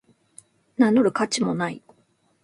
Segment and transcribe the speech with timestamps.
[0.77, 1.83] 名乗る価値もない